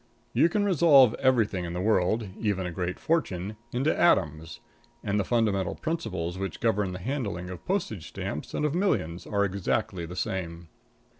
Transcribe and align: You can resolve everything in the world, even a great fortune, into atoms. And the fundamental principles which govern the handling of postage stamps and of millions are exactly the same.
You 0.33 0.49
can 0.49 0.65
resolve 0.65 1.13
everything 1.19 1.63
in 1.63 1.73
the 1.73 1.79
world, 1.79 2.27
even 2.39 2.65
a 2.65 2.71
great 2.71 2.97
fortune, 2.99 3.55
into 3.71 3.95
atoms. 3.95 4.59
And 5.03 5.19
the 5.19 5.23
fundamental 5.23 5.75
principles 5.75 6.39
which 6.39 6.59
govern 6.59 6.91
the 6.93 6.97
handling 6.97 7.51
of 7.51 7.63
postage 7.67 8.07
stamps 8.07 8.55
and 8.55 8.65
of 8.65 8.73
millions 8.73 9.27
are 9.27 9.45
exactly 9.45 10.07
the 10.07 10.15
same. 10.15 10.69